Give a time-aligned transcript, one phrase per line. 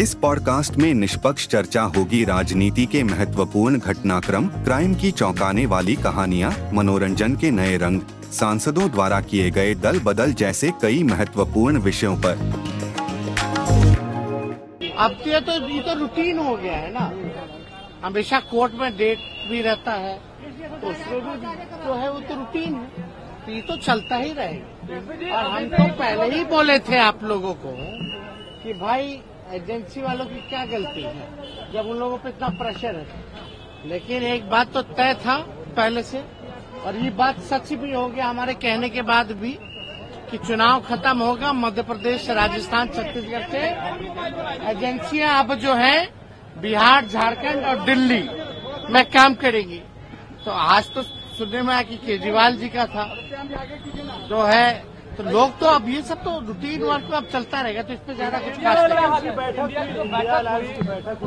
[0.00, 6.52] इस पॉडकास्ट में निष्पक्ष चर्चा होगी राजनीति के महत्वपूर्ण घटनाक्रम, क्राइम की चौंकाने वाली कहानियाँ,
[6.72, 8.00] मनोरंजन के नए रंग,
[8.32, 12.38] सांसदों द्वारा किए गए दल बदल जैसे कई महत्वपूर्ण विषयों पर।
[14.98, 17.12] अब तो ये तो ये तो रूटीन हो गया है ना।
[18.04, 19.18] हमेशा कोर्ट में डेट
[19.50, 20.18] भी रहता है।
[20.80, 21.36] तो उसमें भी
[21.86, 23.08] जो है वो तो रूटीन है।
[23.46, 27.54] तो ये तो चलता ही रहेगा। और हम तो पहले ही बोले थे आप लोगों
[27.54, 27.74] को
[28.62, 29.20] कि भाई
[29.54, 31.72] एजेंसी वालों की क्या गलती है?
[31.72, 35.36] जब उन लोगों पे इतना प्रेशर है। लेकिन एक बात तो तय था
[35.76, 36.18] पहले से,
[36.86, 39.52] और ये बात सच भी हो गया हमारे कहने के बाद भी,
[40.30, 43.62] कि चुनाव खत्म होगा, मध्य प्रदेश, राजस्थान, छत्तीसगढ़ से।
[44.70, 46.08] एजेंसियाँ अब जो है,
[46.60, 48.22] बिहार, झारखंड और दिल्ली
[48.90, 49.80] में काम करेंगी।
[50.44, 53.04] तो आज तो सुनने में आया कि केजरीवाल जी का था,
[54.28, 54.84] जो है
[55.20, 58.14] तो लोग तो अब ये सब तो रूटीन वर्क में अब चलता रहेगा तो इसमें
[58.16, 59.00] ज़्यादा कुछ खास नहीं।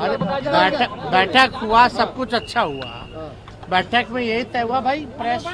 [0.00, 2.92] अरे बैठक बैठक हुआ सब कुछ अच्छा हुआ।
[3.70, 5.44] बैठक में यही तय हुआ भाई प्रेस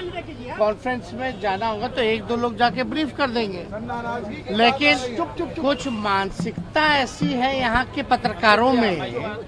[0.59, 3.65] कॉन्फ्रेंस में जाना होगा तो एक दो लोग जाके ब्रीफ कर देंगे।
[4.57, 4.99] लेकिन
[5.61, 8.97] कुछ मानसिकता ऐसी है यहाँ के पत्रकारों में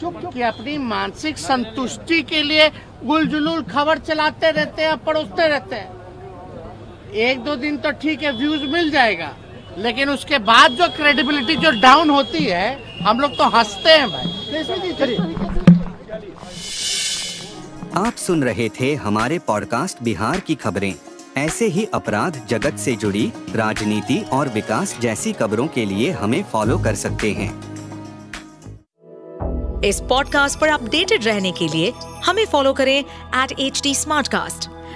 [0.03, 2.69] कि अपनी मानसिक संतुष्टि के लिए
[3.05, 5.98] गुलजुलूल खबर चलाते रहते हैं पड़ोसते रहते हैं।
[7.15, 9.37] एक दो दिन तो ठीक है व्यूज़ मिल जाएगा।
[9.79, 14.35] लेकिन उसके बाद जो क्रेडिबिलिटी जो डाउन होती है हम लोग तो हँसते हैं भाई।
[17.97, 20.95] आप सुन रहे थे हमारे पॉडकास्ट बिहार की खबरें।
[21.37, 26.79] ऐसे ही अपराध जगत से जुड़ी राजनीति और विकास जैसी खबरों के लिए हमें फॉलो
[26.79, 27.51] कर सकते हैं।
[29.85, 31.93] इस पॉडकास्ट पर अपडेटेड रहने के लिए
[32.25, 33.95] हमें फॉलो करें एट एच डी